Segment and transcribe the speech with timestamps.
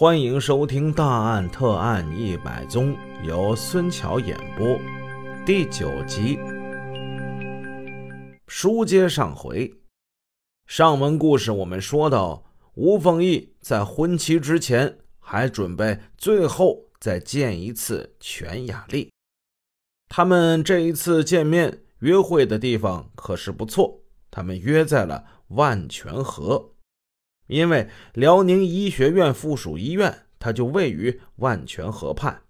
[0.00, 4.78] 欢迎收听《大案特案一百宗》，由孙桥演播，
[5.44, 6.38] 第九集。
[8.46, 9.74] 书接上回，
[10.68, 19.10] 上文故事我们说到，吴凤义在婚期之前还准备最后再见一次全雅丽。
[20.08, 26.74] 他们这一次见面约会的地方可是不错，他们约在了万泉河。
[27.48, 32.42] 因为辽宁医学院附属医院，它就位于万泉河畔。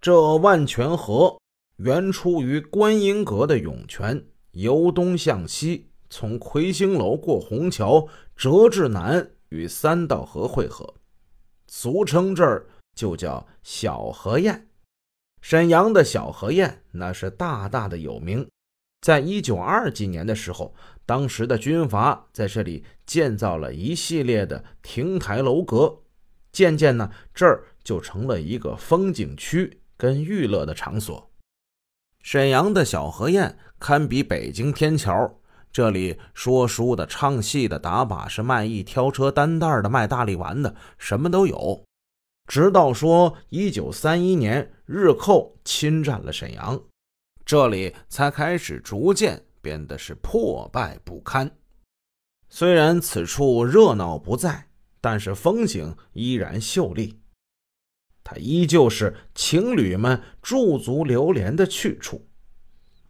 [0.00, 1.38] 这万泉河
[1.76, 10.94] 源出于观音阁的涌泉，由东向西，从魁星楼过虹桥，折至南，与三道河汇合，
[11.66, 14.66] 俗称这儿就叫小河堰。
[15.40, 18.46] 沈阳的小河堰那是大大的有名。
[19.00, 20.74] 在一九二几年的时候，
[21.06, 26.02] 当时的军阀在这里建造了一系列的亭台楼阁，
[26.50, 31.30] 渐渐呢，这儿就成了一个风景区跟娱乐的场所。
[32.22, 35.38] 沈阳的小河堰堪比北京天桥，
[35.70, 41.84] 这里说书的、唱戏的、打把式、卖艺、挑车担担的、卖大力丸的，什么都有。
[42.46, 46.80] 直到说一九三一年日寇侵占了沈阳。
[47.44, 51.50] 这里才开始逐渐变得是破败不堪。
[52.48, 54.68] 虽然此处热闹不在，
[55.00, 57.18] 但是风景依然秀丽。
[58.22, 62.28] 它依旧是情侣们驻足流连的去处。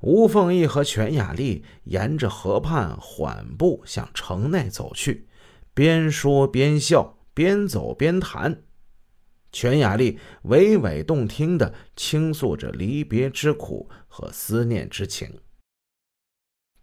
[0.00, 5.28] 吴凤仪和全雅丽沿着河畔缓步向城内走去，
[5.72, 8.62] 边说边笑，边走边谈。
[9.52, 15.38] 全雅丽娓娓动听地倾诉着离别之苦和思念之情，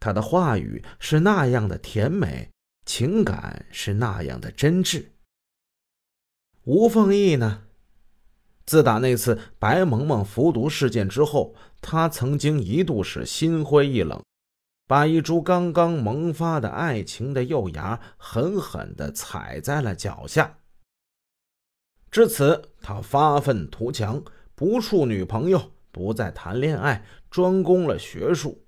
[0.01, 2.49] 他的话语是那样的甜美，
[2.85, 5.05] 情感是那样的真挚。
[6.63, 7.61] 吴凤义呢？
[8.65, 14.23] 自打那次白萌萌服毒事件之后，他曾经一度是心灰意冷，
[14.87, 20.57] 把一株刚刚萌发的爱情的幼芽狠狠地踩在了脚下。
[22.09, 24.23] 至此，他发愤图强，
[24.55, 28.63] 不处女朋友，不再谈恋爱，专攻了学术。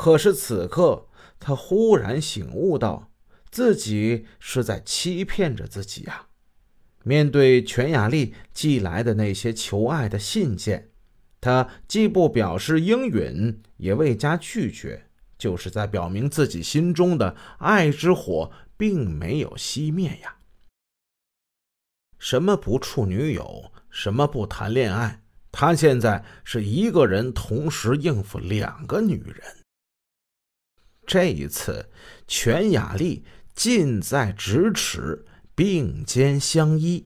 [0.00, 3.12] 可是此刻，他忽然醒悟到，
[3.50, 6.28] 自己是在欺骗着自己呀。
[7.02, 10.88] 面对全雅丽寄来的那些求爱的信件，
[11.38, 15.04] 他既不表示应允，也未加拒绝，
[15.36, 20.36] 就是在表明自己心中的爱之火并没有熄灭呀。
[22.18, 25.22] 什么不处女友，什么不谈恋爱，
[25.52, 29.59] 他现在是一个人同时应付两个女人。
[31.10, 31.90] 这一次，
[32.28, 35.26] 全雅丽近在咫尺，
[35.56, 37.04] 并肩相依，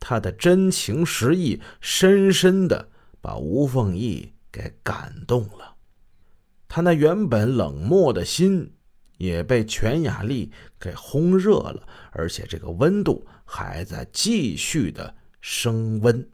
[0.00, 2.88] 他的真情实意，深深的
[3.20, 5.76] 把吴凤仪给感动了。
[6.66, 8.72] 他那原本冷漠的心。
[9.16, 16.28] 也被全雅丽给烘热了，而且这个温度还在继续的升温。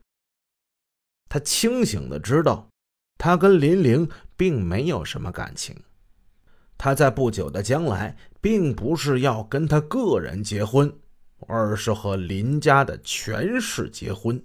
[1.28, 2.70] 他清醒的知道，
[3.18, 5.76] 他跟林玲并没有什么感情。
[6.82, 10.90] 他在不久的将来，并不是要跟他个人结婚，
[11.46, 14.42] 而是和林家的权氏结婚。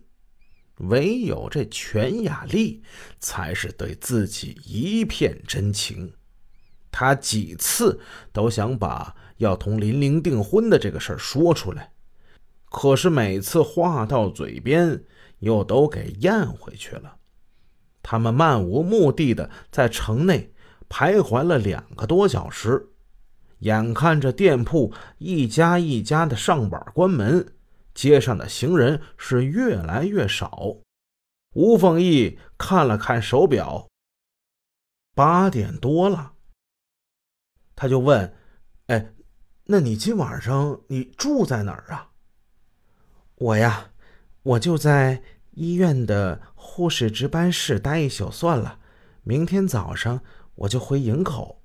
[0.79, 2.84] 唯有这全雅丽，
[3.22, 6.12] 才是对自己一片真情。
[6.91, 8.01] 他几次
[8.34, 11.94] 都想把要同林玲订婚的这个事儿说出来，
[12.69, 15.01] 可是每次话到嘴边
[15.40, 17.16] 又都给咽回去了。
[18.03, 20.51] 他们漫无目的的在城内
[20.90, 22.90] 徘徊了两个多小时，
[23.59, 27.53] 眼看着店铺一家一家的上板关门，
[27.94, 30.78] 街上的行人是越来越少。
[31.53, 33.88] 吴凤义看了看手表，
[35.13, 36.34] 八点多了。
[37.75, 38.34] 他就问
[38.88, 39.13] ：“哎，
[39.66, 42.12] 那你今晚上你住在哪儿啊？”
[43.35, 43.91] 我呀，
[44.44, 45.21] 我就在
[45.51, 48.80] 医院的护士值班室待一宿算了。
[49.24, 50.21] 明天早上
[50.56, 51.62] 我就回营口。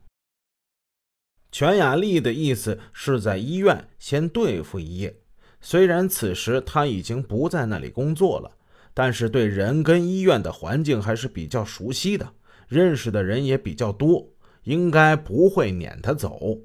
[1.51, 5.21] 全雅丽的意思是在医院先对付一夜。
[5.61, 8.51] 虽然此时他已经不在那里工作了，
[8.95, 12.33] 但是对人跟医院的环境还是比较熟悉的，
[12.69, 14.29] 认识的人也比较多。
[14.65, 16.59] 应该不会撵他走。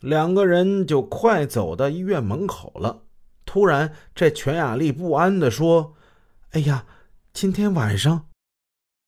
[0.00, 3.04] 两个人就快走到医院门口了。
[3.46, 5.94] 突然，这全雅丽不安地说
[6.50, 6.84] ：“哎呀，
[7.32, 8.28] 今天晚上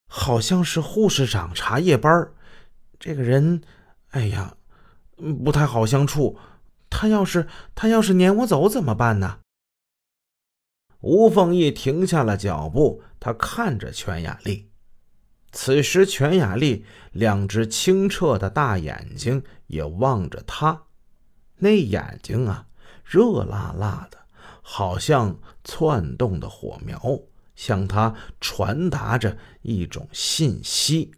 [0.08, 2.30] 好像是护士长查夜班
[2.98, 3.62] 这个人，
[4.10, 4.56] 哎呀，
[5.44, 6.38] 不太好相处。
[6.88, 9.40] 他要是他要是撵我走怎么办呢？”
[11.00, 14.70] 吴凤义停下了脚步，他看着全雅丽。
[15.52, 20.84] 此时，全雅丽两只清澈的大眼睛也望着他，
[21.56, 22.66] 那眼睛啊，
[23.04, 24.18] 热辣辣的，
[24.62, 27.00] 好像窜动的火苗，
[27.56, 31.10] 向他传达着一种信息。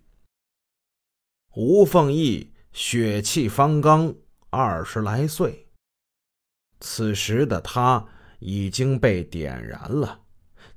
[1.54, 4.14] 吴凤义血气方刚，
[4.48, 5.68] 二十来岁。
[6.80, 8.06] 此时的他
[8.38, 10.22] 已经被点燃了。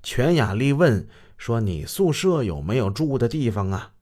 [0.01, 3.93] 全雅丽问说：“你宿舍有没有住的地方啊？”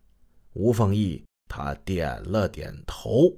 [0.53, 3.38] 吴凤义他点了点头。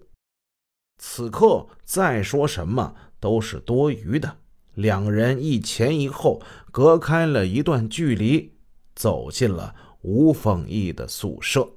[0.99, 4.40] 此刻再说什么都是多余的。
[4.75, 6.41] 两人一前一后，
[6.71, 8.53] 隔开了一段距离，
[8.95, 11.69] 走进了吴凤义的宿舍。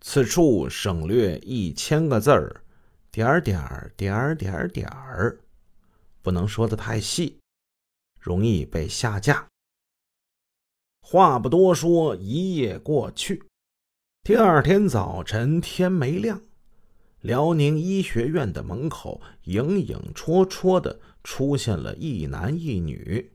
[0.00, 2.62] 此处省略一千个字儿，
[3.10, 5.38] 点儿点儿点儿点儿点儿。
[6.22, 7.38] 不能说的太细，
[8.18, 9.46] 容易被下架。
[11.02, 13.42] 话不多说，一夜过去。
[14.22, 16.40] 第二天早晨，天没亮，
[17.20, 23.32] 辽宁医学院的门口影影绰绰的出现了一男一女。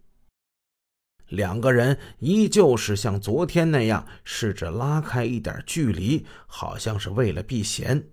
[1.28, 8.10] 两个人依旧是像昨天那样，试着拉开一点距离，好像是为了避嫌。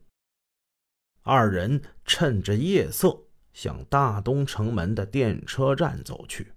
[1.23, 3.25] 二人趁着夜色。
[3.53, 6.53] 向大东城门的电车站走去。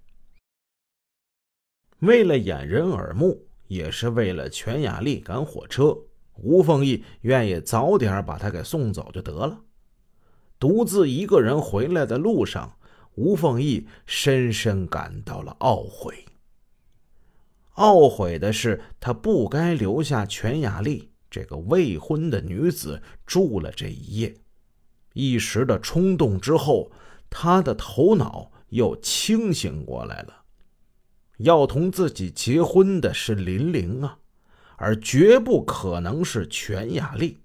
[1.99, 5.93] 为了掩人耳目，也是为了全雅丽赶火车，
[6.37, 9.61] 吴凤义愿意早点把她给送走就得了。
[10.59, 12.77] 独自一个人回来的路上，
[13.15, 16.25] 吴凤义深深感到了懊悔。
[17.75, 24.35] 懊悔的是，他不该留下全雅丽这个未婚的女子住了这一夜。
[25.13, 26.89] 一时的冲动之后，
[27.29, 30.43] 他的头脑又清醒过来了。
[31.39, 34.19] 要同自己结婚的是林玲啊，
[34.77, 37.39] 而绝不可能是全雅丽。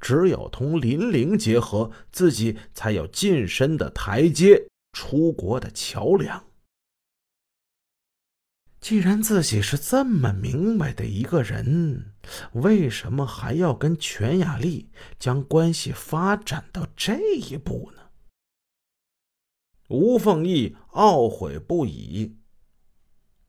[0.00, 6.44] 只有同林玲结合，自己才有晋升的台阶，出国的桥梁。
[8.78, 12.14] 既然自己是这么明白的一个人，
[12.52, 18.02] 为什么还要跟全雅丽将关系发展到这一步呢？
[19.88, 22.36] 吴凤义懊悔不已。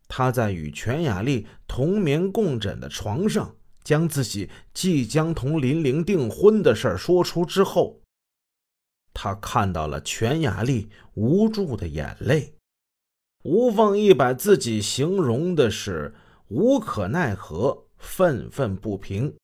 [0.08, 8.02] 他在与全雅丽同眠共枕的床上，将自己即将同林玲订婚的事说出之后，
[9.14, 12.54] 他看到了全雅丽无助的眼泪。
[13.44, 16.14] 吴凤一把自己形容的是
[16.50, 19.36] 无可奈何、愤愤不平。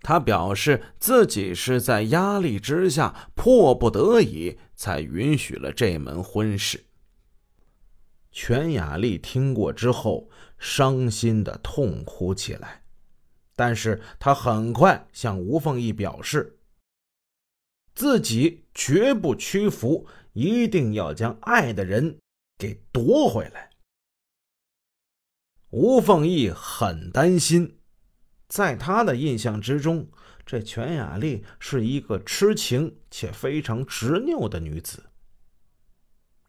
[0.00, 6.84] 他表示自己是在压力之下，迫不得已才允许了这门婚事。
[8.36, 10.28] 全雅丽听过之后，
[10.58, 12.82] 伤心的痛哭起来，
[13.54, 16.58] 但是他很快向吴凤仪表示，
[17.94, 22.18] 自己绝不屈服，一定要将爱的人。
[22.56, 23.70] 给夺回来。
[25.70, 27.78] 吴凤仪很担心，
[28.48, 30.08] 在他的印象之中，
[30.46, 35.04] 这全雅丽是一个痴情且非常执拗的女子。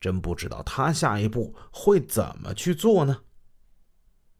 [0.05, 3.21] 真不知道他下一步会怎么去做呢？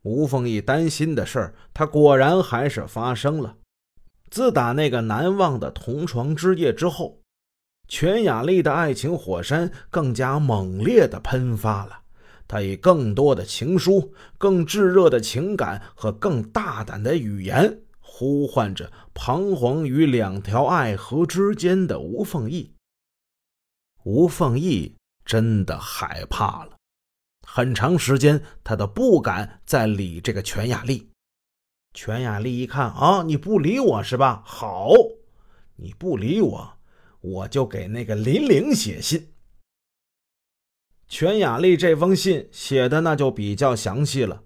[0.04, 3.58] 吴凤仪担心的事儿，他果然还是发生了。
[4.30, 7.24] 自打那个难忘的同床之夜之后。
[7.88, 12.02] 全雅丽的爱情火山更加猛烈的喷发了，
[12.48, 22.76] 她以更多的情书、更炙热的情感和更大胆的语言，呼唤着彷徨于两条爱河之间的吴凤仪。
[24.04, 24.96] 吴凤仪
[25.26, 26.78] 真的害怕了，
[27.46, 31.10] 很长时间他都不敢再理这个全雅丽。
[31.94, 34.44] 全雅丽一看啊，你不理我是吧？
[34.46, 34.92] 好，
[35.78, 36.72] 你不理我。
[37.22, 39.32] 我就给那个林玲写信。
[41.08, 44.44] 全雅丽这封信写的那就比较详细了，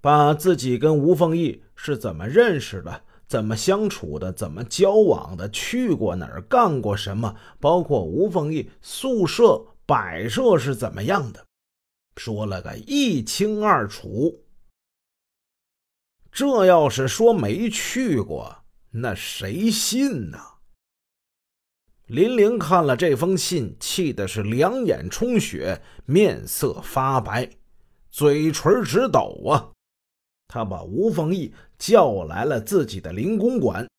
[0.00, 11.44] 把自己跟吴凤义是怎么认识的，怎么相处的，怎么交往的，去过哪儿，干过什么，包括吴凤义宿舍摆设是怎么样的，
[12.16, 14.44] 说了个一清二楚。
[16.30, 18.56] 这要是说没去过，
[18.90, 20.38] 那谁信呢？
[22.06, 27.50] 林玲看了这封信，气的是两眼充血，面色发白，
[28.12, 29.72] 嘴唇直抖啊！
[30.46, 33.90] 他把吴凤义叫来了自己的林公馆，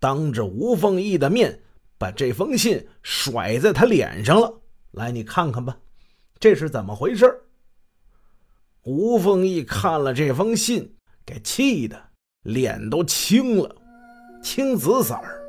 [0.00, 1.62] 当着吴凤义的面
[1.96, 4.62] 把这封信甩在他脸上了。
[4.94, 5.76] 来，你看看吧，
[6.38, 7.40] 这是怎么回事？
[8.84, 10.94] 吴凤义看了这封信，
[11.26, 12.00] 给气的
[12.42, 13.74] 脸都青了，
[14.42, 15.40] 青紫色儿。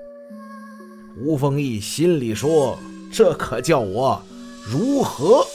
[1.17, 2.79] 吴凤义心里说
[3.13, 4.19] ：“这可叫我
[4.65, 5.45] 如何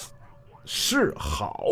[0.64, 1.64] 是好？”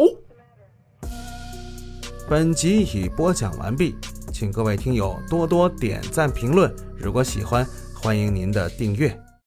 [2.29, 3.95] 本集已播讲完毕，
[4.33, 6.75] 请各位听友多多点赞评论。
[6.97, 9.17] 如果喜欢，欢迎您的订阅。